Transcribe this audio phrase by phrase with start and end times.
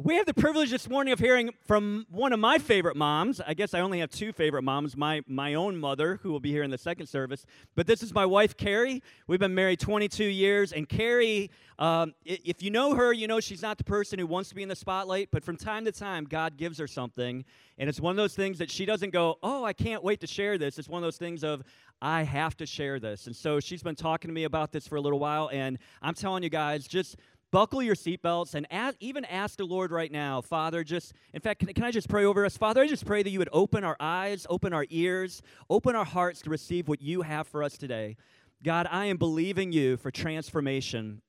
[0.00, 3.40] We have the privilege this morning of hearing from one of my favorite moms.
[3.44, 6.52] I guess I only have two favorite moms my, my own mother, who will be
[6.52, 9.02] here in the second service, but this is my wife, Carrie.
[9.26, 11.50] We've been married 22 years, and Carrie,
[11.80, 14.62] um, if you know her, you know she's not the person who wants to be
[14.62, 17.44] in the spotlight, but from time to time, God gives her something,
[17.76, 20.28] and it's one of those things that she doesn't go, Oh, I can't wait to
[20.28, 20.78] share this.
[20.78, 21.64] It's one of those things of,
[22.00, 23.26] I have to share this.
[23.26, 26.14] And so she's been talking to me about this for a little while, and I'm
[26.14, 27.16] telling you guys, just
[27.50, 31.60] buckle your seatbelts and ask, even ask the Lord right now, Father, just, in fact,
[31.60, 32.56] can, can I just pray over us?
[32.56, 36.04] Father, I just pray that you would open our eyes, open our ears, open our
[36.04, 38.16] hearts to receive what you have for us today.
[38.62, 41.22] God, I am believing you for transformation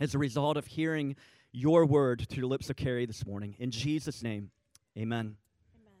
[0.00, 1.16] as a result of hearing
[1.52, 3.56] your word through the lips of Carrie this morning.
[3.58, 4.50] In Jesus' name,
[4.96, 5.36] amen.
[5.74, 5.92] Amen.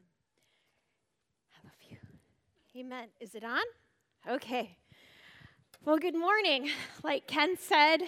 [1.62, 1.98] Have a few.
[2.80, 3.08] Amen.
[3.20, 3.62] Is it on?
[4.28, 4.76] Okay.
[5.84, 6.70] Well, good morning.
[7.02, 8.02] Like Ken said,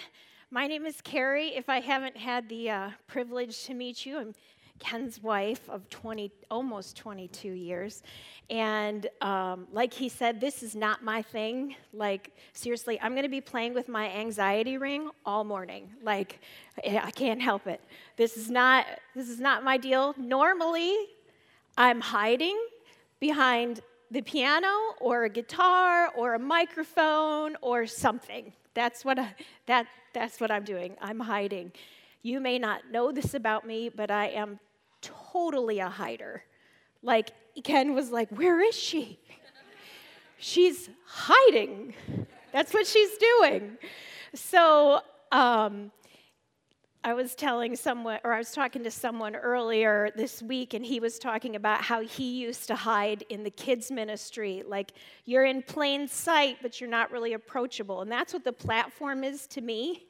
[0.53, 1.55] my name is Carrie.
[1.55, 4.35] If I haven't had the uh, privilege to meet you, I'm
[4.81, 8.03] Ken's wife of 20, almost 22 years.
[8.49, 11.77] And um, like he said, this is not my thing.
[11.93, 15.89] Like, seriously, I'm going to be playing with my anxiety ring all morning.
[16.03, 16.41] Like,
[16.85, 17.81] I can't help it.
[18.17, 20.15] This is not, this is not my deal.
[20.19, 20.97] Normally,
[21.77, 22.59] I'm hiding
[23.21, 28.53] behind the piano or a guitar or a microphone or something.
[28.75, 29.35] That's what I,
[29.67, 30.97] that, that's what I'm doing.
[31.01, 31.73] I'm hiding.
[32.23, 34.59] You may not know this about me, but I am
[35.01, 36.45] totally a hider.
[37.03, 37.31] Like,
[37.65, 39.19] Ken was like, Where is she?
[40.39, 41.95] she's hiding.
[42.53, 43.79] That's what she's doing.
[44.35, 45.01] So,
[45.33, 45.91] um,
[47.03, 51.01] I was telling someone, or I was talking to someone earlier this week, and he
[51.01, 54.63] was talking about how he used to hide in the kids' ministry.
[54.67, 54.93] Like,
[55.25, 58.03] you're in plain sight, but you're not really approachable.
[58.03, 60.05] And that's what the platform is to me.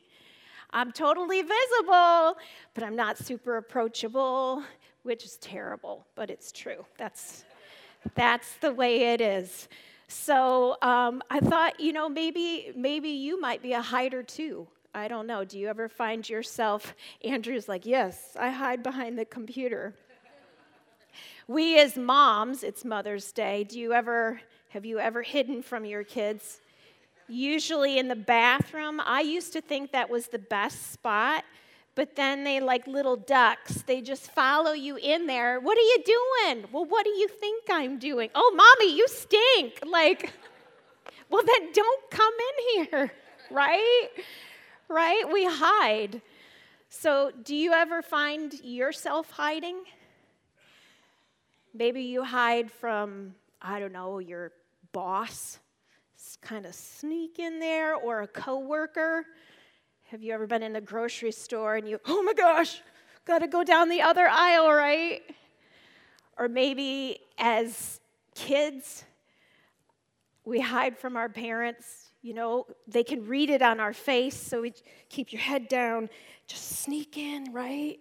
[0.73, 2.37] I'm totally visible,
[2.75, 4.65] but I'm not super approachable,
[5.05, 6.85] which is terrible, but it's true.
[6.99, 7.45] That's,
[8.17, 9.69] that's the way it is.
[10.09, 14.67] So um, I thought, you know, maybe, maybe you might be a hider too.
[14.95, 15.45] I don't know.
[15.45, 19.95] Do you ever find yourself, Andrew's like, yes, I hide behind the computer.
[21.47, 23.65] we as moms, it's Mother's Day.
[23.65, 24.41] Do you ever,
[24.71, 26.61] have you ever hidden from your kids?
[27.29, 29.01] Usually in the bathroom.
[29.05, 31.45] I used to think that was the best spot,
[31.95, 35.61] but then they, like little ducks, they just follow you in there.
[35.61, 36.65] What are you doing?
[36.73, 38.31] Well, what do you think I'm doing?
[38.35, 39.79] Oh, mommy, you stink.
[39.87, 40.33] Like,
[41.31, 43.13] well, then don't come in here,
[43.53, 44.09] right?
[44.91, 45.25] Right?
[45.33, 46.21] We hide.
[46.89, 49.83] So, do you ever find yourself hiding?
[51.73, 54.53] Maybe you hide from, I don't know, your
[54.91, 55.61] boss,
[56.43, 59.25] kind of sneak in there, or a coworker.
[60.11, 62.83] Have you ever been in the grocery store and you, oh my gosh,
[63.25, 65.23] gotta go down the other aisle, right?
[66.37, 68.01] Or maybe as
[68.35, 69.05] kids,
[70.45, 74.63] we hide from our parents you know, they can read it on our face, so
[74.63, 74.75] we
[75.09, 76.11] keep your head down,
[76.47, 77.99] just sneak in, right?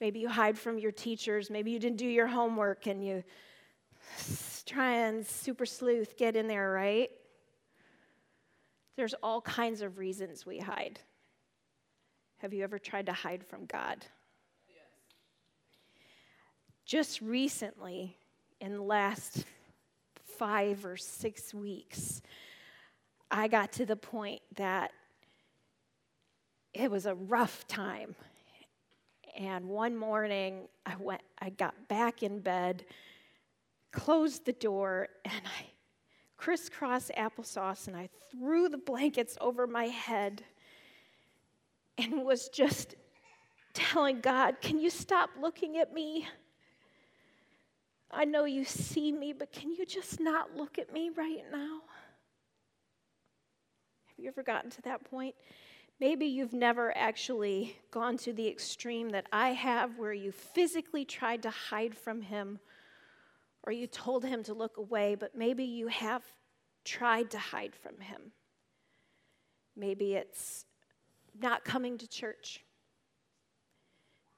[0.00, 1.48] Maybe you hide from your teachers.
[1.50, 3.24] Maybe you didn't do your homework and you
[4.66, 7.10] try and super sleuth get in there, right?
[8.96, 11.00] There's all kinds of reasons we hide.
[12.38, 14.04] Have you ever tried to hide from God?
[14.68, 14.76] Yes.
[16.84, 18.18] Just recently,
[18.60, 19.44] in the last
[20.38, 22.20] five or six weeks,
[23.36, 24.92] I got to the point that
[26.72, 28.14] it was a rough time.
[29.36, 32.84] And one morning, I went, I got back in bed,
[33.90, 35.64] closed the door, and I
[36.36, 40.44] crisscrossed applesauce and I threw the blankets over my head
[41.98, 42.94] and was just
[43.72, 46.28] telling God, Can you stop looking at me?
[48.12, 51.80] I know you see me, but can you just not look at me right now?
[54.16, 55.34] Have you ever gotten to that point?
[56.00, 61.42] Maybe you've never actually gone to the extreme that I have, where you physically tried
[61.42, 62.58] to hide from Him
[63.64, 66.22] or you told Him to look away, but maybe you have
[66.84, 68.32] tried to hide from Him.
[69.76, 70.66] Maybe it's
[71.40, 72.64] not coming to church.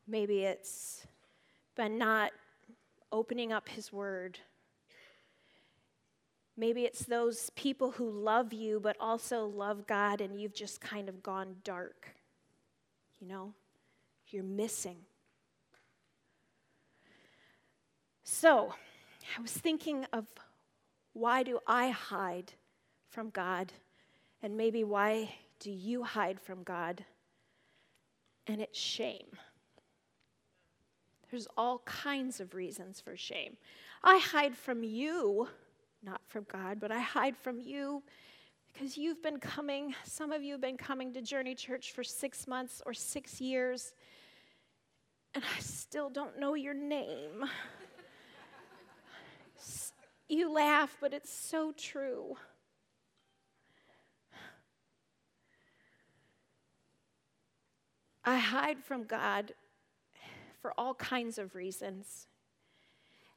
[0.07, 1.07] Maybe it's
[1.75, 2.33] been not
[3.13, 4.39] opening up His Word
[6.57, 11.09] Maybe it's those people who love you but also love God and you've just kind
[11.09, 12.09] of gone dark.
[13.21, 13.53] You know,
[14.29, 14.97] you're missing.
[18.25, 18.75] So,
[19.39, 20.27] I was thinking of
[21.13, 22.53] why do I hide
[23.09, 23.73] from God?
[24.43, 27.05] And maybe why do you hide from God?
[28.47, 29.37] And it's shame.
[31.31, 33.57] There's all kinds of reasons for shame.
[34.03, 35.49] I hide from you,
[36.03, 38.03] not from God, but I hide from you
[38.73, 42.47] because you've been coming, some of you have been coming to Journey Church for six
[42.47, 43.95] months or six years,
[45.35, 47.45] and I still don't know your name.
[50.29, 52.37] you laugh, but it's so true.
[58.25, 59.53] I hide from God
[60.61, 62.27] for all kinds of reasons.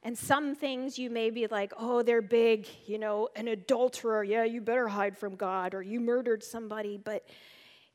[0.02, 4.44] And some things you may be like, oh, they're big, you know, an adulterer, yeah,
[4.44, 7.26] you better hide from God, or you murdered somebody, but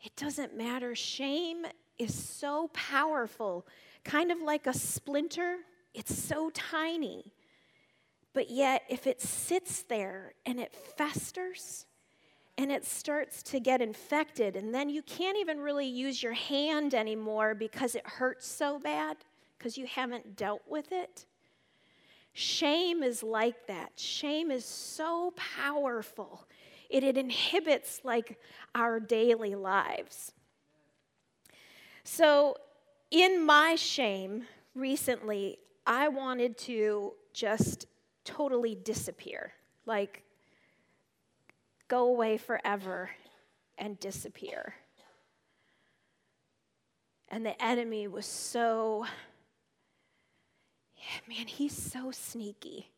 [0.04, 0.94] it doesn't matter.
[0.94, 1.66] Shame
[1.98, 3.66] is so powerful,
[4.04, 5.58] kind of like a splinter,
[5.96, 7.34] it's so tiny.
[8.34, 11.86] But yet, if it sits there and it festers,
[12.58, 16.94] and it starts to get infected, and then you can't even really use your hand
[16.94, 19.18] anymore because it hurts so bad
[19.58, 21.26] because you haven't dealt with it.
[22.38, 23.94] Shame is like that.
[23.96, 26.46] Shame is so powerful.
[26.90, 28.38] It, it inhibits like
[28.76, 30.34] our daily lives.
[32.04, 32.58] So,
[33.10, 34.44] in my shame
[34.76, 37.88] recently, I wanted to just
[38.26, 39.54] totally disappear.
[39.86, 40.24] Like,
[41.88, 43.12] go away forever
[43.78, 44.76] and disappear.
[47.30, 49.06] And the enemy was so,
[51.28, 52.92] man, he's so sneaky.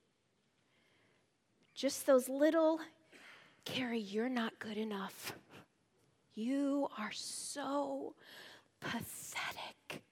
[1.73, 2.79] Just those little,
[3.65, 5.33] Carrie, you're not good enough.
[6.35, 8.15] You are so
[8.79, 10.03] pathetic.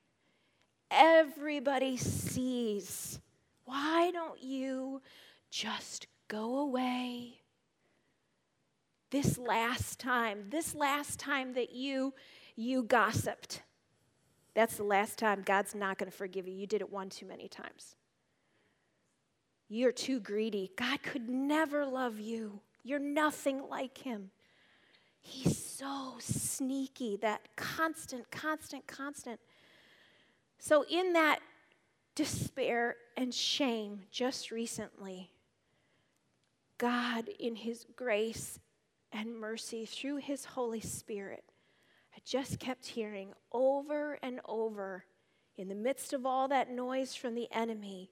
[0.92, 3.20] Everybody sees.
[3.66, 5.02] Why don't you
[5.50, 7.42] just go away?
[9.16, 12.14] this last time, this last time that you
[12.58, 13.62] you gossiped.
[14.56, 16.54] That's the last time God's not going to forgive you.
[16.56, 17.96] You did it one too many times.
[19.68, 20.72] You're too greedy.
[20.78, 22.62] God could never love you.
[22.84, 24.32] You're nothing like him.
[25.20, 29.40] He's so sneaky, that constant, constant, constant.
[30.60, 31.40] So, in that
[32.14, 35.32] despair and shame just recently,
[36.78, 38.60] God, in His grace
[39.12, 41.44] and mercy through His Holy Spirit.
[42.16, 45.06] I just kept hearing over and over
[45.58, 48.12] in the midst of all that noise from the enemy.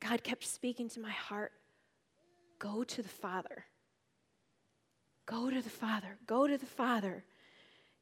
[0.00, 1.52] God kept speaking to my heart
[2.58, 3.66] go to the Father.
[5.26, 6.16] Go to the Father.
[6.26, 7.24] Go to the Father.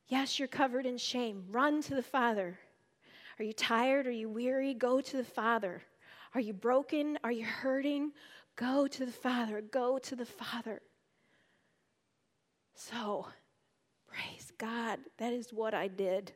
[0.06, 1.44] Yes, you're covered in shame.
[1.50, 2.58] Run to the Father.
[3.38, 4.06] Are you tired?
[4.06, 4.74] Are you weary?
[4.74, 5.82] Go to the Father.
[6.34, 7.18] Are you broken?
[7.24, 8.12] Are you hurting?
[8.56, 9.60] Go to the Father.
[9.60, 10.82] Go to the Father.
[12.74, 13.26] So,
[14.12, 16.32] praise God, that is what I did.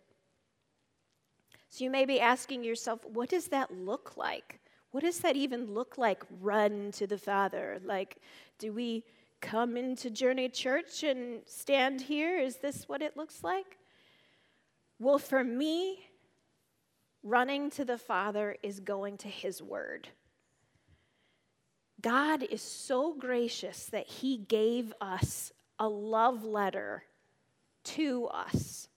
[1.69, 4.61] So, you may be asking yourself, what does that look like?
[4.93, 6.23] What does that even look like?
[6.41, 7.81] Run to the Father.
[7.85, 8.17] Like,
[8.59, 9.05] do we
[9.41, 12.39] come into Journey Church and stand here?
[12.39, 13.77] Is this what it looks like?
[14.99, 15.99] Well, for me,
[17.23, 20.09] running to the Father is going to His Word.
[22.01, 27.05] God is so gracious that He gave us a love letter
[27.87, 28.89] to us.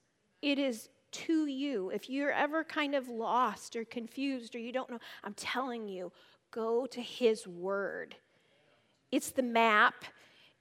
[0.42, 1.90] It is to you.
[1.90, 6.12] If you're ever kind of lost or confused or you don't know, I'm telling you,
[6.50, 8.16] go to His Word.
[9.10, 10.04] It's the map,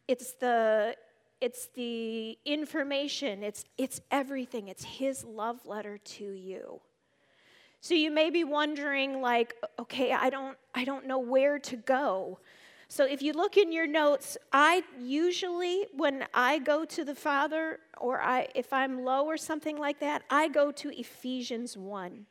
[0.08, 0.96] it's the
[1.42, 4.68] it's the information, it's, it's everything.
[4.68, 6.82] It's His love letter to you.
[7.82, 12.40] So you may be wondering, like, okay, I don't, I don't know where to go.
[12.92, 17.80] So if you look in your notes, I usually, when I go to the Father,
[18.00, 22.26] or I, if I'm low or something like that, I go to Ephesians 1.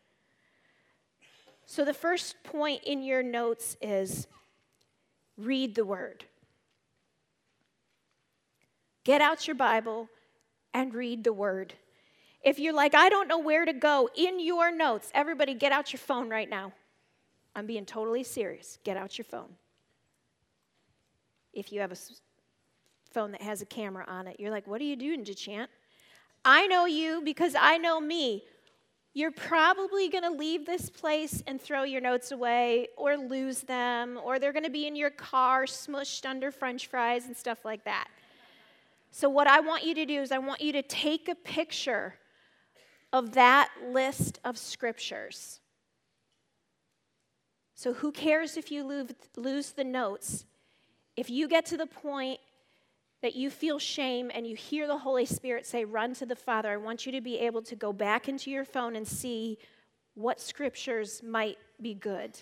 [1.65, 4.27] So the first point in your notes is
[5.37, 6.25] read the Word.
[9.05, 10.09] Get out your Bible
[10.75, 11.75] and read the Word.
[12.43, 15.93] If you're like, I don't know where to go, in your notes, everybody get out
[15.93, 16.73] your phone right now.
[17.55, 18.79] I'm being totally serious.
[18.83, 19.55] Get out your phone
[21.53, 21.97] if you have a
[23.11, 24.37] phone that has a camera on it.
[24.39, 25.69] You're like, what are you doing, DeChant?
[26.45, 28.45] I know you because I know me.
[29.15, 34.19] You're probably going to leave this place and throw your notes away or lose them,
[34.23, 37.85] or they're going to be in your car smushed under french fries and stuff like
[37.85, 38.09] that.
[39.11, 42.15] So, what I want you to do is, I want you to take a picture
[43.13, 45.61] of that list of scriptures.
[47.75, 48.85] So, who cares if you
[49.37, 50.45] lose the notes?
[51.19, 52.39] If you get to the point
[53.23, 56.71] that you feel shame and you hear the Holy Spirit say, Run to the Father,
[56.71, 59.59] I want you to be able to go back into your phone and see
[60.15, 62.39] what scriptures might be good.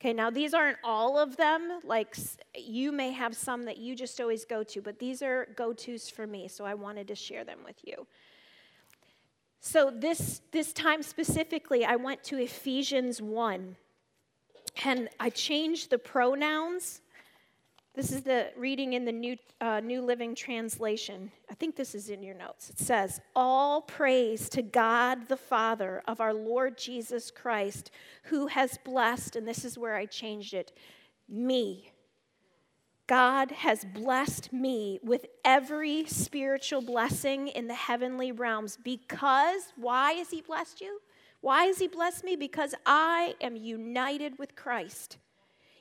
[0.00, 1.80] Okay, now these aren't all of them.
[1.84, 2.16] Like
[2.56, 6.08] you may have some that you just always go to, but these are go tos
[6.08, 8.06] for me, so I wanted to share them with you.
[9.60, 13.76] So this, this time specifically, I went to Ephesians 1,
[14.82, 17.02] and I changed the pronouns
[17.98, 21.32] this is the reading in the New, uh, New Living Translation.
[21.50, 22.70] I think this is in your notes.
[22.70, 27.90] It says, All praise to God the Father of our Lord Jesus Christ,
[28.22, 30.70] who has blessed, and this is where I changed it,
[31.28, 31.90] me.
[33.08, 40.30] God has blessed me with every spiritual blessing in the heavenly realms because, why has
[40.30, 41.00] He blessed you?
[41.40, 42.36] Why has He blessed me?
[42.36, 45.16] Because I am united with Christ.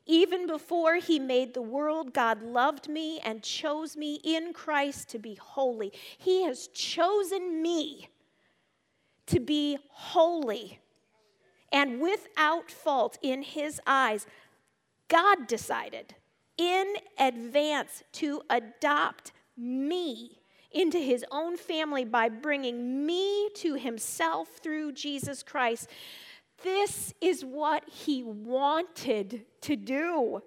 [0.07, 5.19] Even before he made the world, God loved me and chose me in Christ to
[5.19, 5.91] be holy.
[6.17, 8.09] He has chosen me
[9.27, 10.79] to be holy
[11.71, 14.25] and without fault in his eyes.
[15.09, 16.15] God decided
[16.57, 20.39] in advance to adopt me
[20.71, 25.89] into his own family by bringing me to himself through Jesus Christ.
[26.63, 30.41] This is what he wanted to do.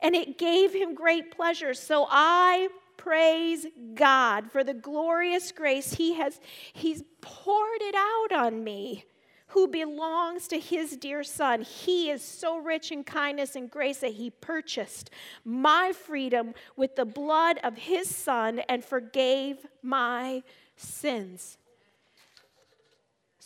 [0.00, 1.74] And it gave him great pleasure.
[1.74, 6.40] So I praise God for the glorious grace he has
[6.72, 9.04] he's poured it out on me
[9.48, 11.62] who belongs to his dear son.
[11.62, 15.10] He is so rich in kindness and grace that he purchased
[15.44, 20.42] my freedom with the blood of his son and forgave my
[20.76, 21.58] sins.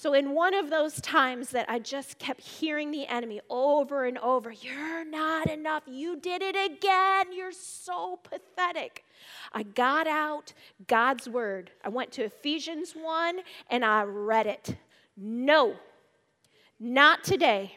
[0.01, 4.17] So, in one of those times that I just kept hearing the enemy over and
[4.17, 5.83] over, you're not enough.
[5.87, 7.35] You did it again.
[7.37, 9.05] You're so pathetic.
[9.53, 10.55] I got out
[10.87, 11.71] God's word.
[11.85, 14.75] I went to Ephesians 1 and I read it.
[15.19, 15.77] No,
[16.79, 17.77] not today.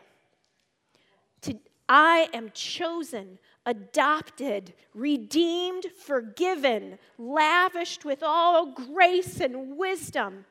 [1.42, 10.46] To, I am chosen, adopted, redeemed, forgiven, lavished with all grace and wisdom.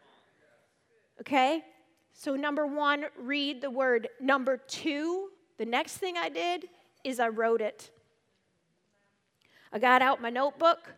[1.23, 1.65] Okay?
[2.13, 4.09] So, number one, read the word.
[4.21, 6.69] Number two, the next thing I did
[7.05, 7.93] is I wrote it.
[9.73, 10.93] I got out my notebook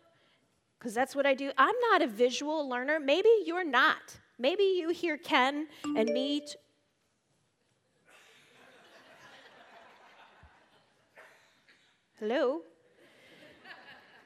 [0.79, 1.51] because that's what I do.
[1.59, 2.99] I'm not a visual learner.
[2.99, 4.17] Maybe you're not.
[4.39, 6.39] Maybe you hear Ken and me.
[6.39, 6.55] T-
[12.19, 12.61] Hello?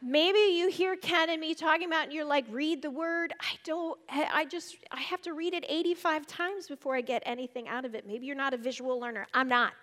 [0.01, 3.34] Maybe you hear Ken and me talking about and you're like, read the word.
[3.39, 7.68] I don't, I just, I have to read it 85 times before I get anything
[7.68, 8.08] out of it.
[8.08, 9.27] Maybe you're not a visual learner.
[9.34, 9.74] I'm not.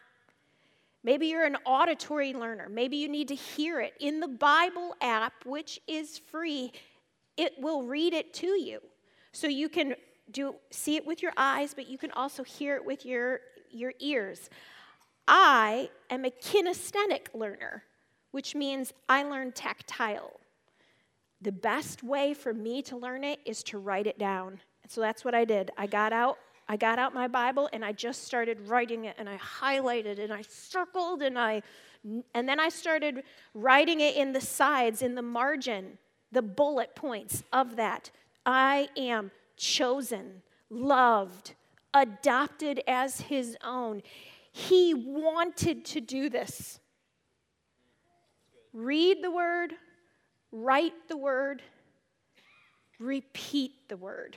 [1.05, 2.69] Maybe you're an auditory learner.
[2.69, 3.93] Maybe you need to hear it.
[4.01, 6.73] In the Bible app, which is free,
[7.37, 8.81] it will read it to you.
[9.33, 9.95] So you can
[10.31, 13.93] do see it with your eyes, but you can also hear it with your, your
[14.01, 14.49] ears.
[15.29, 17.85] I am a kinesthetic learner
[18.37, 20.41] which means I learn tactile.
[21.41, 24.61] The best way for me to learn it is to write it down.
[24.83, 25.71] And so that's what I did.
[25.79, 26.37] I got out
[26.69, 30.35] I got out my Bible and I just started writing it and I highlighted and
[30.35, 31.63] I circled and I
[32.35, 33.23] and then I started
[33.55, 35.97] writing it in the sides in the margin,
[36.31, 38.11] the bullet points of that.
[38.45, 41.55] I am chosen, loved,
[41.95, 44.03] adopted as his own.
[44.53, 46.81] He wanted to do this
[48.77, 49.73] read the word,
[50.53, 51.63] write the word,
[52.99, 54.37] repeat the word.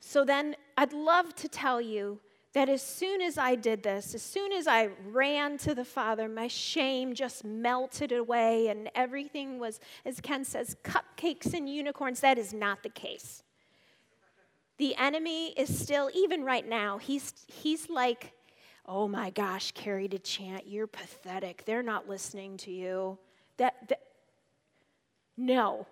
[0.00, 2.20] So then I'd love to tell you
[2.54, 6.28] that as soon as I did this, as soon as I ran to the Father,
[6.28, 12.20] my shame just melted away and everything was, as Ken says, cupcakes and unicorns.
[12.20, 13.42] That is not the case.
[14.78, 18.32] The enemy is still, even right now, he's, he's like,
[18.86, 21.64] oh my gosh, Carrie DeChant, you're pathetic.
[21.64, 23.18] They're not listening to you.
[23.56, 24.00] That, that
[25.36, 25.86] no.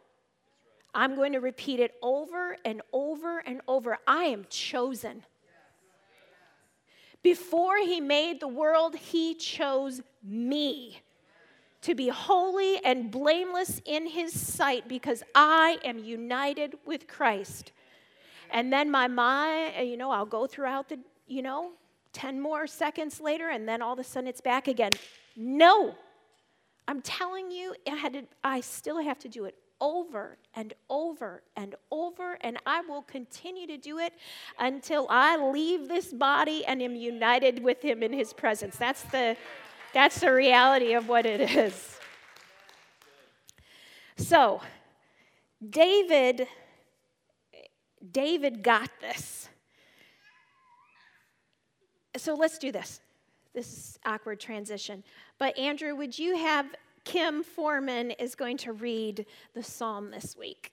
[0.92, 3.98] I'm going to repeat it over and over and over.
[4.06, 5.22] I am chosen.
[7.22, 11.00] Before he made the world, he chose me
[11.82, 17.72] to be holy and blameless in his sight because I am united with Christ.
[18.50, 21.70] And then my mind, you know, I'll go throughout the, you know,
[22.12, 24.92] 10 more seconds later, and then all of a sudden it's back again.
[25.36, 25.94] No,
[26.88, 31.42] I'm telling you, I, had to, I still have to do it over and over
[31.56, 34.12] and over, and I will continue to do it
[34.58, 38.76] until I leave this body and am united with Him in His presence.
[38.76, 39.36] That's the,
[39.94, 41.98] that's the reality of what it is.
[44.16, 44.60] So,
[45.66, 46.46] David,
[48.12, 49.39] David got this.
[52.16, 53.00] So let's do this.
[53.54, 55.02] This is awkward transition.
[55.38, 56.66] But Andrew, would you have
[57.04, 60.72] Kim Foreman is going to read the psalm this week?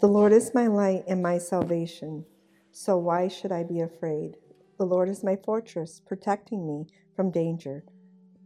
[0.00, 2.24] The Lord is my light and my salvation,
[2.70, 4.36] so why should I be afraid?
[4.78, 7.82] The Lord is my fortress, protecting me from danger,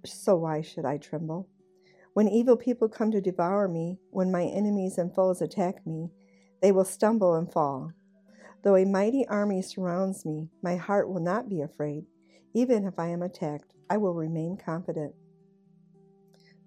[0.06, 1.46] so why should I tremble?
[2.14, 6.08] When evil people come to devour me, when my enemies and foes attack me,
[6.62, 7.92] they will stumble and fall.
[8.62, 12.06] Though a mighty army surrounds me, my heart will not be afraid.
[12.54, 15.14] Even if I am attacked, I will remain confident.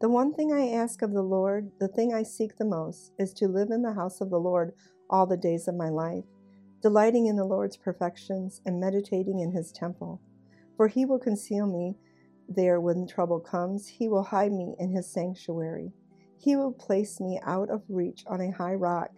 [0.01, 3.33] The one thing I ask of the Lord, the thing I seek the most, is
[3.35, 4.73] to live in the house of the Lord
[5.09, 6.25] all the days of my life,
[6.81, 10.21] delighting in the Lord's perfections and meditating in his temple.
[10.75, 11.95] For he will conceal me
[12.49, 15.93] there when trouble comes, he will hide me in his sanctuary.
[16.37, 19.11] He will place me out of reach on a high rock.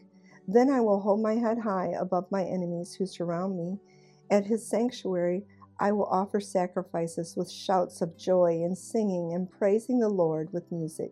[0.48, 3.80] Then I will hold my head high above my enemies who surround me.
[4.32, 5.46] At his sanctuary,
[5.80, 10.72] I will offer sacrifices with shouts of joy and singing and praising the Lord with
[10.72, 11.12] music.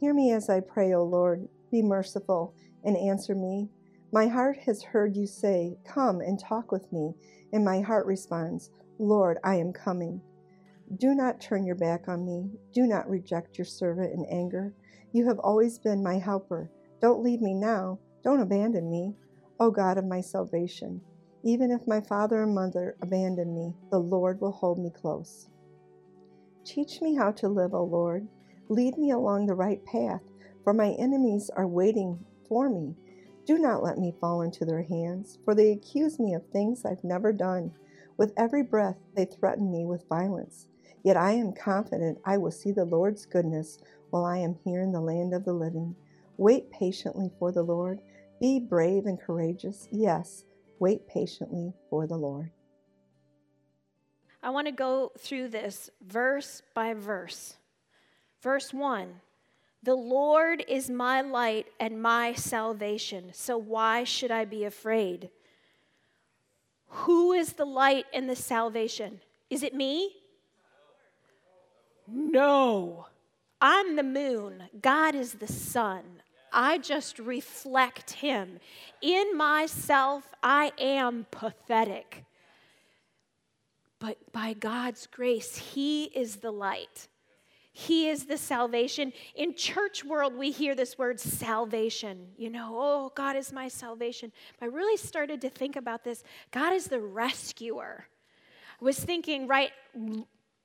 [0.00, 1.48] Hear me as I pray, O Lord.
[1.70, 2.54] Be merciful
[2.84, 3.68] and answer me.
[4.12, 7.14] My heart has heard you say, Come and talk with me.
[7.52, 10.20] And my heart responds, Lord, I am coming.
[10.96, 12.50] Do not turn your back on me.
[12.72, 14.74] Do not reject your servant in anger.
[15.12, 16.70] You have always been my helper.
[17.00, 17.98] Don't leave me now.
[18.24, 19.14] Don't abandon me,
[19.60, 21.02] O God of my salvation.
[21.44, 25.48] Even if my father and mother abandon me, the Lord will hold me close.
[26.64, 28.26] Teach me how to live, O Lord.
[28.70, 30.22] Lead me along the right path,
[30.64, 32.94] for my enemies are waiting for me.
[33.46, 37.04] Do not let me fall into their hands, for they accuse me of things I've
[37.04, 37.72] never done.
[38.16, 40.66] With every breath, they threaten me with violence.
[41.02, 43.78] Yet I am confident I will see the Lord's goodness
[44.08, 45.96] while I am here in the land of the living.
[46.38, 48.00] Wait patiently for the Lord.
[48.40, 49.88] Be brave and courageous.
[49.90, 50.44] Yes,
[50.78, 52.50] wait patiently for the Lord.
[54.42, 57.56] I want to go through this verse by verse.
[58.42, 59.14] Verse 1
[59.82, 65.30] The Lord is my light and my salvation, so why should I be afraid?
[66.88, 69.20] Who is the light and the salvation?
[69.50, 70.10] Is it me?
[72.06, 73.06] No.
[73.60, 74.64] I'm the moon.
[74.80, 76.13] God is the sun.
[76.54, 78.60] I just reflect Him.
[79.02, 82.24] In myself, I am pathetic.
[83.98, 87.08] But by God's grace, He is the light.
[87.72, 89.12] He is the salvation.
[89.34, 92.28] In church world, we hear this word salvation.
[92.36, 94.30] You know, oh, God is my salvation.
[94.62, 96.22] I really started to think about this.
[96.52, 98.06] God is the rescuer.
[98.80, 99.72] I was thinking right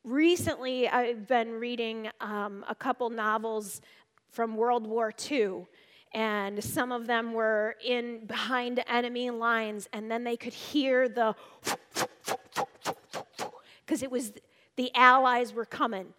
[0.03, 3.81] recently, I've been reading um, a couple novels
[4.31, 5.65] from World War II
[6.13, 11.35] and some of them were in behind enemy lines and then they could hear the
[13.85, 14.33] because it was
[14.75, 16.13] the allies were coming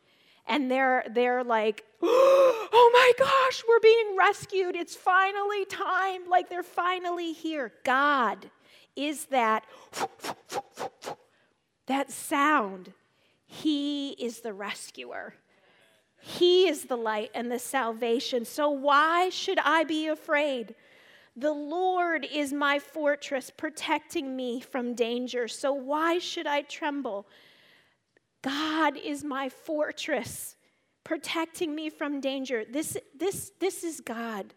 [0.46, 4.76] and they're they're like oh my gosh we're being rescued.
[4.76, 6.28] It's finally time.
[6.28, 7.72] Like they're finally here.
[7.84, 8.50] God
[8.96, 9.64] is that
[11.86, 12.92] that sound.
[13.46, 15.34] He is the rescuer
[16.20, 18.44] he is the light and the salvation.
[18.44, 20.74] So why should I be afraid?
[21.34, 25.48] The Lord is my fortress, protecting me from danger.
[25.48, 27.26] So why should I tremble?
[28.42, 30.56] God is my fortress,
[31.04, 32.64] protecting me from danger.
[32.70, 34.52] This, this, this is God.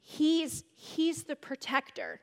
[0.00, 2.20] He's, he's the protector.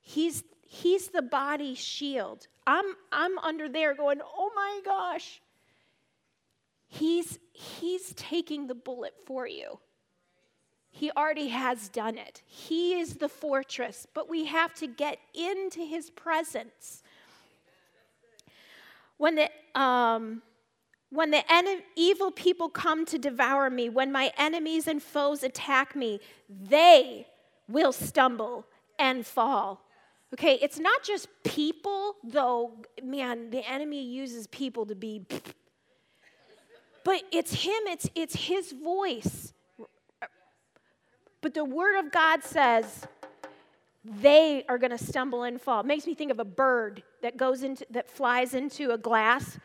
[0.00, 2.48] He's, he's the body shield.
[2.66, 5.40] I'm, I'm under there going, oh my gosh,
[6.98, 9.78] He's, he's taking the bullet for you.
[10.90, 12.42] He already has done it.
[12.46, 17.02] He is the fortress, but we have to get into his presence.
[19.18, 20.40] When the, um,
[21.10, 25.94] when the en- evil people come to devour me, when my enemies and foes attack
[25.94, 27.26] me, they
[27.68, 28.66] will stumble
[28.98, 29.82] and fall.
[30.32, 35.24] Okay, it's not just people, though, man, the enemy uses people to be
[37.06, 39.54] but it's Him, it's, it's His voice.
[41.40, 43.06] But the Word of God says,
[44.04, 45.80] they are going to stumble and fall.
[45.80, 49.56] It makes me think of a bird that goes into that flies into a glass.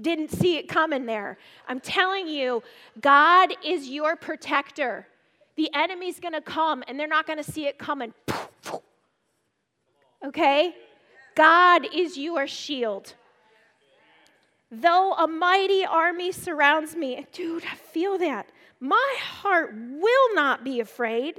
[0.00, 1.36] Didn't see it coming there.
[1.66, 2.62] I'm telling you,
[3.00, 5.08] God is your protector.
[5.56, 8.14] The enemy's going to come and they're not going to see it coming.
[10.24, 10.76] Okay?
[11.34, 13.14] God is your shield.
[14.74, 18.50] Though a mighty army surrounds me, dude, I feel that.
[18.80, 21.36] My heart will not be afraid.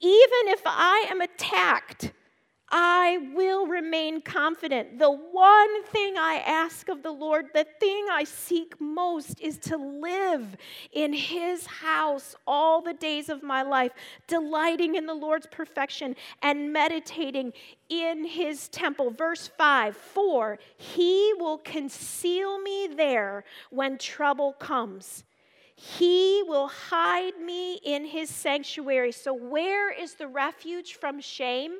[0.00, 2.12] Even if I am attacked,
[2.74, 4.98] I will remain confident.
[4.98, 9.76] The one thing I ask of the Lord, the thing I seek most, is to
[9.76, 10.56] live
[10.90, 13.92] in His house all the days of my life,
[14.26, 17.52] delighting in the Lord's perfection and meditating
[17.90, 19.10] in His temple.
[19.10, 25.24] Verse 5 For He will conceal me there when trouble comes.
[25.74, 29.10] He will hide me in his sanctuary.
[29.10, 31.78] So, where is the refuge from shame?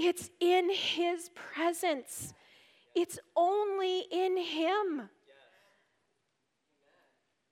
[0.00, 2.32] It's in His presence,
[2.94, 5.08] it's only in Him.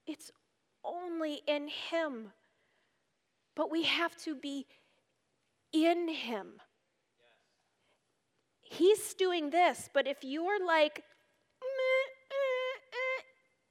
[0.07, 0.31] It's
[0.85, 2.31] only in Him.
[3.57, 4.67] But we have to be
[5.73, 6.61] in Him.
[8.63, 11.03] He's doing this, but if you're like,
[11.63, 12.07] eh,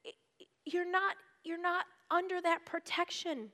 [0.05, 0.11] eh,
[0.65, 3.51] you're not, you're not under that protection.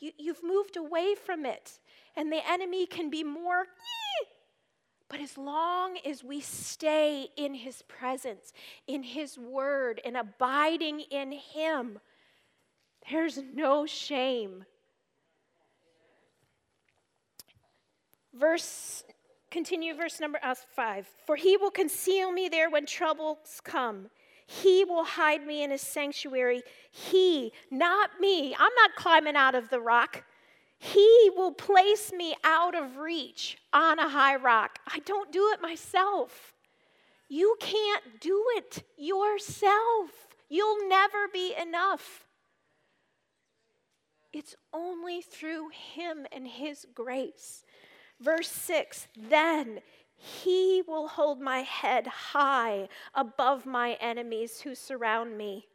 [0.00, 1.78] You, you've moved away from it,
[2.18, 3.64] and the enemy can be more
[5.08, 8.52] but as long as we stay in His presence,
[8.86, 11.98] in His word, and abiding in Him,
[13.10, 14.64] there's no shame.
[18.34, 19.02] Verse,
[19.50, 21.08] continue verse number uh, five.
[21.26, 24.10] For he will conceal me there when troubles come.
[24.46, 26.62] He will hide me in his sanctuary.
[26.90, 28.54] He, not me.
[28.54, 30.24] I'm not climbing out of the rock.
[30.78, 34.78] He will place me out of reach on a high rock.
[34.86, 36.54] I don't do it myself.
[37.28, 40.28] You can't do it yourself.
[40.48, 42.24] You'll never be enough.
[44.32, 47.64] It's only through Him and His grace.
[48.20, 49.80] Verse 6 Then
[50.14, 55.66] He will hold my head high above my enemies who surround me.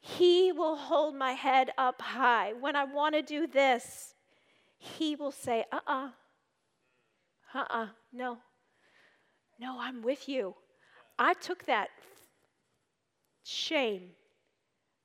[0.00, 2.54] He will hold my head up high.
[2.58, 4.14] When I want to do this,
[4.78, 6.08] He will say, uh uh-uh.
[7.54, 8.38] uh, uh uh, no.
[9.58, 10.54] No, I'm with you.
[11.18, 11.90] I took that
[13.44, 14.12] shame.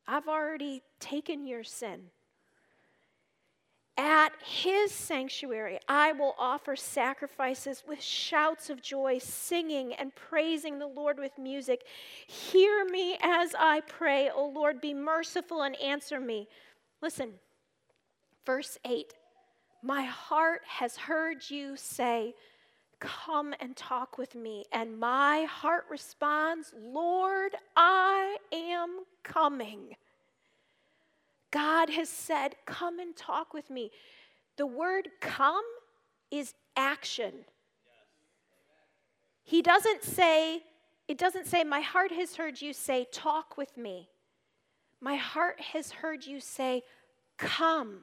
[0.08, 2.04] I've already taken your sin.
[3.98, 10.88] At his sanctuary, I will offer sacrifices with shouts of joy, singing and praising the
[10.88, 11.86] Lord with music.
[12.28, 16.50] Hear me as I pray, O Lord, be merciful and answer me.
[17.02, 17.36] Listen,
[18.46, 19.14] verse 8
[19.82, 22.34] My heart has heard you say,
[23.00, 24.66] Come and talk with me.
[24.74, 29.96] And my heart responds, Lord, I am coming.
[31.56, 33.89] God has said, Come and talk with me.
[34.58, 35.63] The word come
[36.30, 37.32] is action.
[39.41, 40.63] He doesn't say,
[41.08, 44.10] it doesn't say, My heart has heard you say, Talk with me.
[45.00, 46.84] My heart has heard you say,
[47.38, 48.00] Come.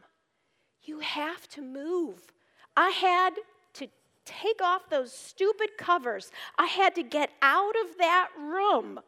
[0.85, 2.33] You have to move.
[2.75, 3.35] I had
[3.75, 3.87] to
[4.25, 6.31] take off those stupid covers.
[6.59, 8.99] I had to get out of that room,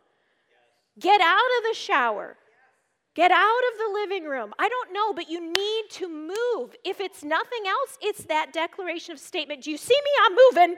[1.00, 2.36] get out of the shower,
[3.14, 4.52] Get out of the living room.
[4.58, 6.74] I don't know, but you need to move.
[6.84, 9.62] If it's nothing else, it's that declaration of statement.
[9.62, 10.10] Do you see me?
[10.26, 10.76] I'm moving.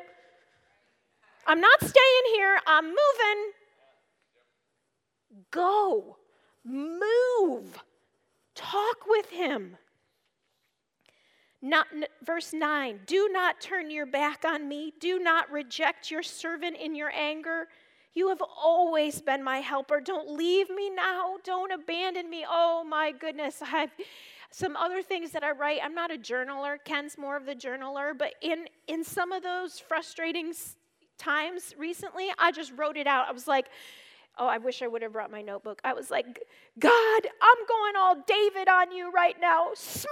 [1.46, 2.58] I'm not staying here.
[2.66, 3.52] I'm moving.
[5.50, 6.18] Go.
[6.64, 7.78] Move.
[8.54, 9.76] Talk with him.
[11.62, 11.86] Not,
[12.22, 14.92] verse 9 Do not turn your back on me.
[15.00, 17.68] Do not reject your servant in your anger.
[18.16, 20.00] You have always been my helper.
[20.00, 21.34] Don't leave me now.
[21.44, 22.46] Don't abandon me.
[22.48, 23.60] Oh my goodness.
[23.62, 23.90] I have
[24.50, 25.80] some other things that I write.
[25.84, 26.78] I'm not a journaler.
[26.82, 30.54] Ken's more of the journaler, but in in some of those frustrating
[31.18, 33.28] times recently, I just wrote it out.
[33.28, 33.66] I was like,
[34.38, 35.80] Oh, I wish I would have brought my notebook.
[35.84, 36.40] I was like,
[36.78, 39.72] God, I'm going all David on you right now.
[39.74, 40.08] Smite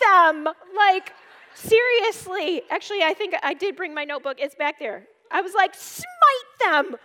[0.00, 0.48] them.
[0.76, 1.12] Like,
[1.54, 2.62] seriously.
[2.70, 4.38] Actually, I think I did bring my notebook.
[4.40, 5.04] It's back there.
[5.30, 6.04] I was like, smite
[6.60, 6.96] them.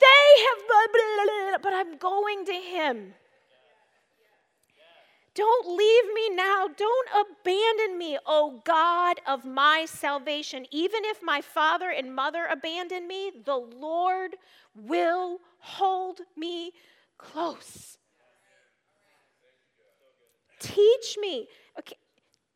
[0.00, 3.14] They have, blah, blah, blah, but I'm going to Him.
[5.34, 6.66] Don't leave me now.
[6.76, 10.66] Don't abandon me, O God of my salvation.
[10.70, 14.36] Even if my father and mother abandon me, the Lord
[14.74, 16.72] will hold me
[17.16, 17.96] close.
[20.58, 21.48] Teach me.
[21.78, 21.96] Okay,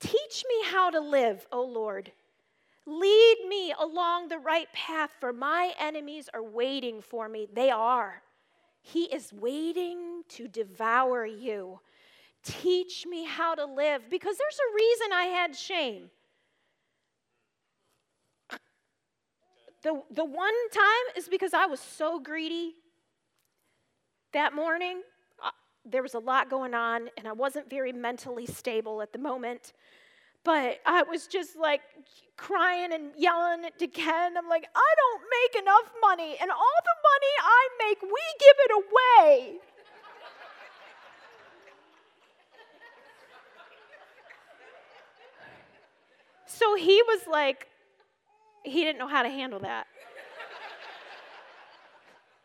[0.01, 2.13] teach me how to live, O Lord.
[2.87, 7.49] Lead me along the right path, for my enemies are waiting for me.
[7.53, 8.23] They are.
[8.83, 11.81] He is waiting to devour you.
[12.43, 16.11] Teach me how to live, because there's a reason I had shame.
[19.83, 22.75] The, the one time is because I was so greedy
[24.33, 25.03] that morning.
[25.43, 25.51] I,
[25.87, 29.73] there was a lot going on, and I wasn't very mentally stable at the moment.
[30.45, 31.81] But I was just like
[32.37, 34.37] crying and yelling to Ken.
[34.37, 38.57] I'm like, I don't make enough money, and all the money I make, we give
[38.59, 39.59] it away.
[46.47, 47.69] so he was like,
[48.65, 49.87] he didn't know how to handle that.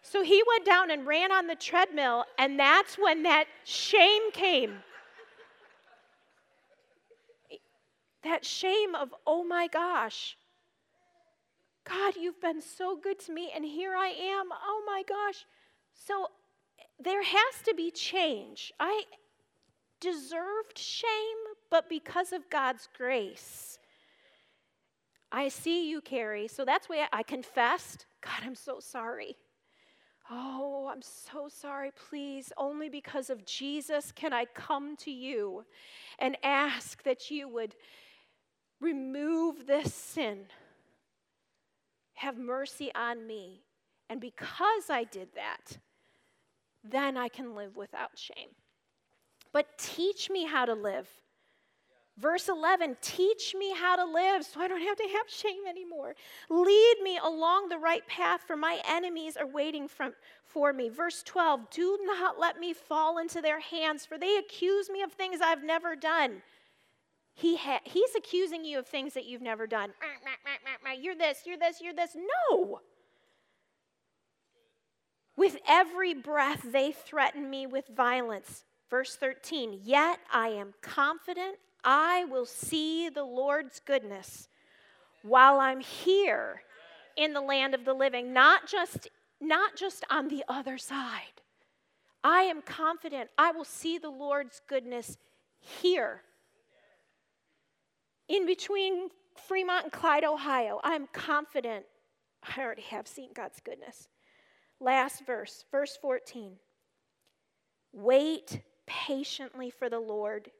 [0.01, 4.79] So he went down and ran on the treadmill, and that's when that shame came.
[8.23, 10.37] That shame of, oh my gosh,
[11.87, 14.49] God, you've been so good to me, and here I am.
[14.51, 15.45] Oh my gosh.
[15.93, 16.27] So
[16.99, 18.71] there has to be change.
[18.79, 19.03] I
[19.99, 21.09] deserved shame,
[21.71, 23.79] but because of God's grace,
[25.31, 26.47] I see you, Carrie.
[26.47, 28.05] So that's why I confessed.
[28.21, 29.35] God, I'm so sorry.
[30.29, 31.91] Oh, I'm so sorry.
[32.09, 35.65] Please, only because of Jesus can I come to you
[36.19, 37.75] and ask that you would
[38.79, 40.45] remove this sin.
[42.13, 43.63] Have mercy on me.
[44.09, 45.77] And because I did that,
[46.83, 48.49] then I can live without shame.
[49.51, 51.07] But teach me how to live.
[52.17, 56.15] Verse 11, teach me how to live so I don't have to have shame anymore.
[56.49, 60.13] Lead me along the right path, for my enemies are waiting from,
[60.43, 60.89] for me.
[60.89, 65.13] Verse 12, do not let me fall into their hands, for they accuse me of
[65.13, 66.41] things I've never done.
[67.39, 69.93] He ha- he's accusing you of things that you've never done.
[71.01, 72.17] You're this, you're this, you're this.
[72.51, 72.81] No.
[75.37, 78.65] With every breath, they threaten me with violence.
[78.89, 84.49] Verse 13, yet I am confident I will see the Lord's goodness
[85.21, 86.63] while I'm here
[87.15, 89.07] in the land of the living, not just,
[89.39, 91.39] not just on the other side.
[92.21, 95.17] I am confident I will see the Lord's goodness
[95.61, 96.23] here.
[98.29, 99.09] In between
[99.47, 101.85] Fremont and Clyde, Ohio, I'm confident
[102.43, 104.07] I already have seen God's goodness.
[104.79, 106.53] Last verse, verse 14.
[107.91, 110.51] Wait patiently for the Lord.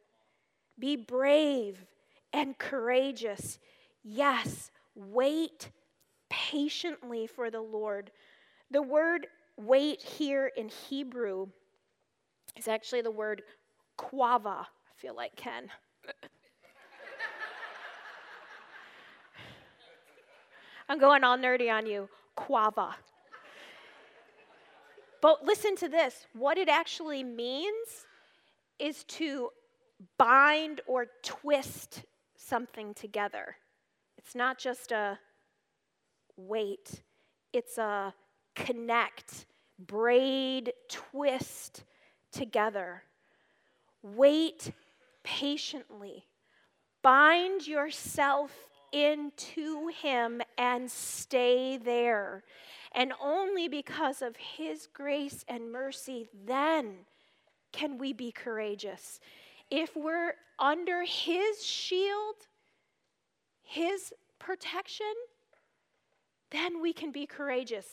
[0.77, 1.86] Be brave
[2.34, 3.60] and courageous.
[4.03, 5.69] Yes, wait
[6.29, 8.12] patiently for the Lord.
[8.71, 9.27] The word
[9.58, 11.47] wait here in Hebrew
[12.55, 13.43] is actually the word
[13.97, 14.65] quava.
[14.65, 15.69] I feel like Ken.
[20.89, 22.10] I'm going all nerdy on you.
[22.36, 22.95] Quava.
[25.21, 28.06] But listen to this what it actually means
[28.80, 29.49] is to
[30.17, 32.04] bind or twist
[32.38, 33.58] something together.
[34.17, 35.19] It's not just a
[36.38, 37.02] wait,
[37.54, 38.13] it's a
[38.56, 39.45] connect,
[39.78, 41.84] braid, twist
[42.32, 43.04] together.
[44.02, 44.71] Wait
[45.23, 46.25] patiently.
[47.04, 52.43] Bind yourself into Him and stay there.
[52.93, 57.06] And only because of His grace and mercy, then
[57.71, 59.19] can we be courageous
[59.69, 62.36] if we're under His shield,
[63.62, 65.13] His protection,
[66.52, 67.86] then we can be courageous.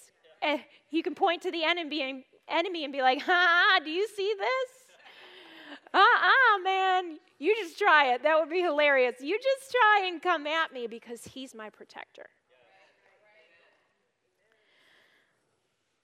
[0.43, 0.59] Eh,
[0.91, 4.35] you can point to the enemy and, enemy and be like, ha, do you see
[4.39, 4.86] this?
[5.93, 7.19] Uh uh-uh, uh man.
[7.39, 8.23] You just try it.
[8.23, 9.17] That would be hilarious.
[9.21, 12.27] You just try and come at me because He's my protector.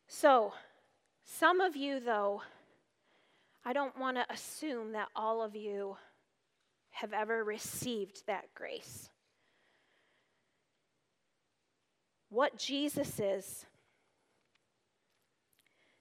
[0.09, 0.53] So,
[1.25, 2.43] some of you, though,
[3.65, 5.97] I don't want to assume that all of you
[6.91, 9.09] have ever received that grace.
[12.29, 13.67] What Jesus is,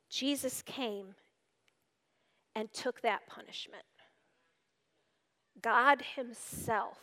[0.09, 1.15] Jesus came
[2.55, 3.83] and took that punishment.
[5.61, 6.97] God Himself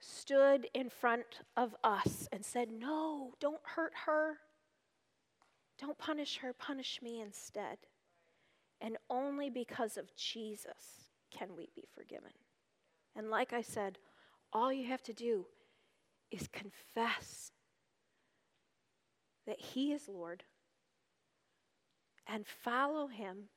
[0.00, 4.38] stood in front of us and said, No, don't hurt her.
[5.78, 7.78] Don't punish her, punish me instead.
[8.80, 12.32] And only because of Jesus can we be forgiven.
[13.16, 13.98] And like I said,
[14.52, 15.46] all you have to do
[16.30, 17.52] is confess
[19.46, 20.44] that He is Lord
[22.28, 23.48] and follow Him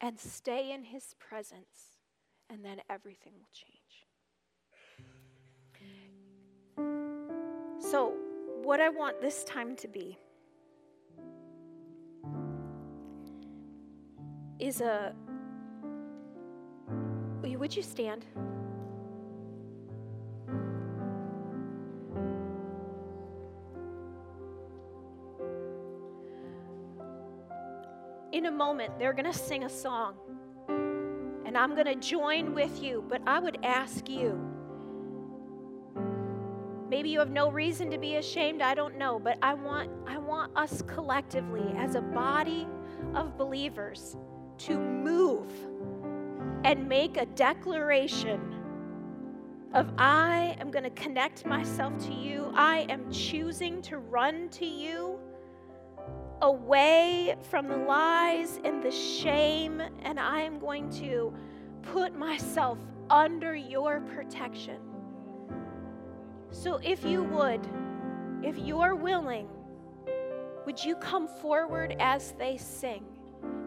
[0.00, 1.98] and stay in His presence,
[2.48, 3.80] and then everything will change.
[7.80, 8.14] So,
[8.62, 10.18] what I want this time to be
[14.58, 15.14] is a.
[17.42, 18.24] Would you stand?
[28.48, 30.14] Moment, they're going to sing a song.
[31.46, 34.40] And I'm going to join with you, but I would ask you
[36.88, 40.18] maybe you have no reason to be ashamed, I don't know, but I want I
[40.18, 42.66] want us collectively as a body
[43.14, 44.16] of believers
[44.58, 45.50] to move
[46.64, 48.54] and make a declaration
[49.72, 52.52] of I am going to connect myself to you.
[52.54, 55.18] I am choosing to run to you
[56.42, 61.32] away from the lies and the shame, and I am going to
[61.82, 64.78] put myself under your protection.
[66.50, 67.60] So, if you would,
[68.42, 69.48] if you're willing,
[70.66, 73.04] would you come forward as they sing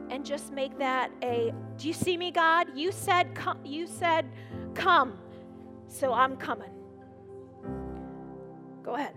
[0.09, 2.67] and just make that a do you see me god?
[2.75, 4.29] You said come you said
[4.73, 5.17] come.
[5.87, 6.71] So i'm coming.
[8.83, 9.15] Go ahead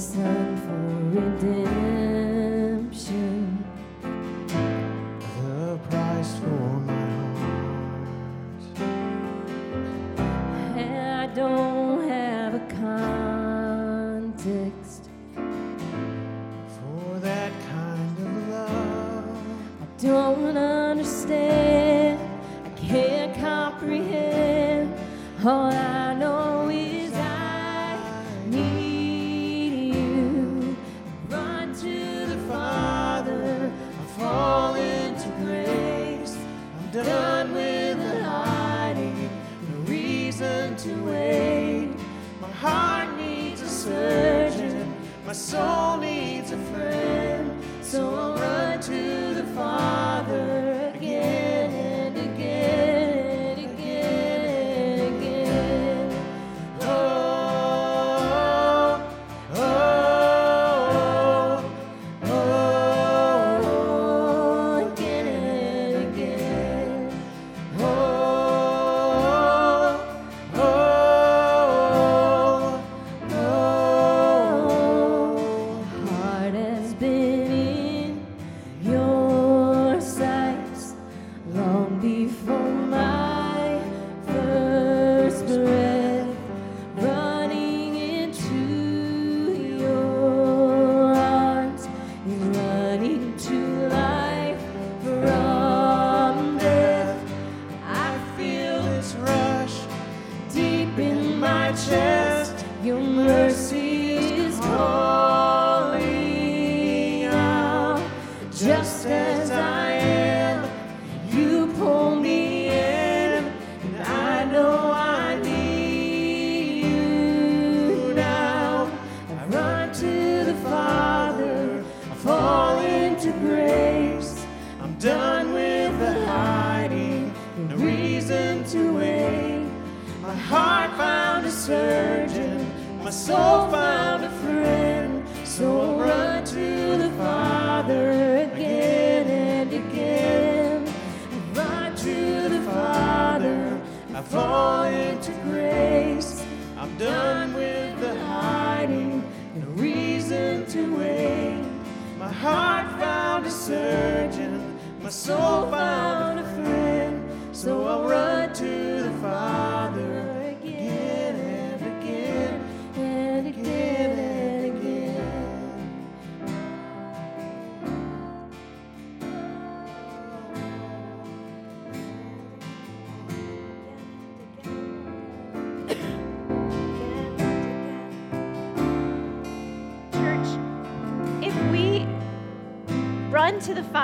[0.00, 0.39] sun.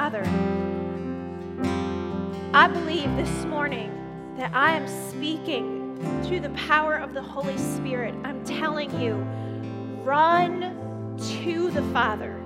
[0.06, 0.22] Father,
[2.54, 3.90] I believe this morning
[4.36, 8.14] that I am speaking through the power of the Holy Spirit.
[8.22, 9.14] I'm telling you,
[10.04, 12.40] run to the Father.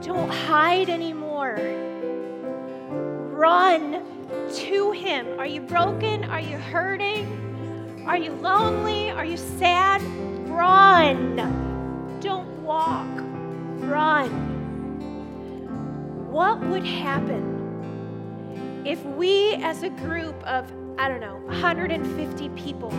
[0.00, 1.58] Don't hide anymore.
[3.34, 4.02] Run
[4.54, 5.38] to Him.
[5.38, 6.24] Are you broken?
[6.24, 8.06] Are you hurting?
[8.06, 9.10] Are you lonely?
[9.10, 10.02] Are you sad?
[10.48, 11.65] Run.
[16.36, 22.92] What would happen if we, as a group of, I don't know, 150 people,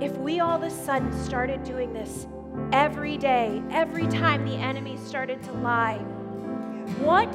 [0.00, 2.26] if we all of a sudden started doing this
[2.72, 5.98] every day, every time the enemy started to lie?
[6.98, 7.32] What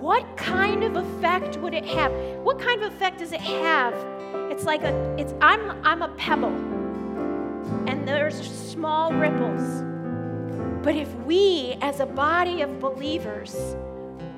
[0.00, 2.10] what kind of effect would it have?
[2.42, 3.92] What kind of effect does it have?
[4.50, 6.56] It's like a it's I'm I'm a pebble
[7.86, 9.91] and there's small ripples.
[10.82, 13.76] But if we as a body of believers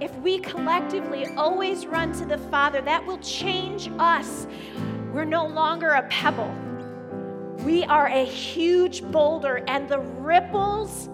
[0.00, 4.46] if we collectively always run to the Father, that will change us.
[5.12, 6.52] We're no longer a pebble.
[7.64, 11.08] We are a huge boulder, and the ripples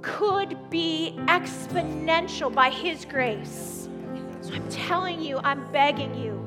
[0.00, 3.88] could be exponential by His grace.
[4.40, 6.40] So I'm telling you, I'm begging you,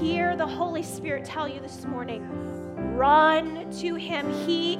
[0.00, 2.26] hear the Holy Spirit tell you this morning
[2.96, 4.32] run to Him.
[4.46, 4.76] He,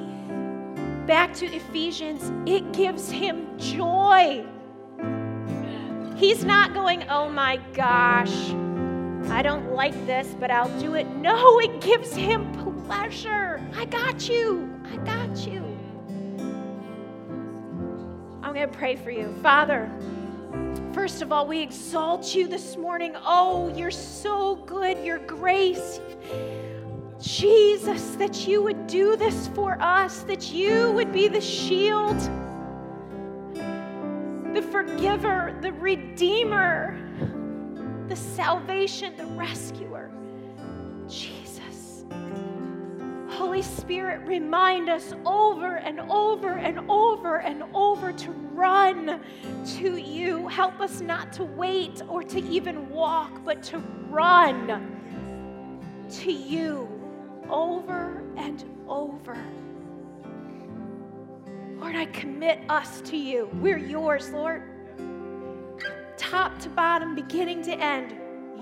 [1.09, 4.45] back to Ephesians, it gives Him joy.
[6.17, 8.51] He's not going, oh my gosh,
[9.31, 11.07] I don't like this, but I'll do it.
[11.07, 12.53] No, it gives Him
[12.85, 13.67] pleasure.
[13.75, 14.71] I got you.
[14.93, 15.65] I got you.
[18.43, 19.35] I'm going to pray for you.
[19.43, 19.91] Father,
[20.93, 23.15] first of all, we exalt you this morning.
[23.25, 25.03] Oh, you're so good.
[25.03, 26.01] Your grace.
[27.21, 32.19] Jesus, that you would do this for us, that you would be the shield,
[34.55, 36.97] the forgiver, the redeemer,
[38.09, 40.11] the salvation, the rescuer.
[41.09, 42.05] Jesus.
[43.29, 49.21] Holy Spirit, remind us over and over and over and over to run
[49.77, 50.47] to you.
[50.49, 54.95] Help us not to wait or to even walk, but to run
[56.11, 56.98] to you
[57.51, 59.37] over and over.
[61.79, 63.49] Lord, I commit us to you.
[63.55, 64.63] We're yours, Lord.
[66.17, 68.15] Top to bottom, beginning to end,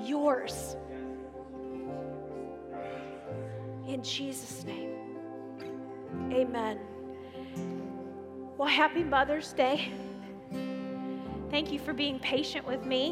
[0.07, 0.76] yours.
[3.89, 4.93] In Jesus' name.
[6.32, 6.78] Amen.
[8.59, 9.91] Well, happy Mother's Day.
[11.51, 13.05] Thank you for being patient with me.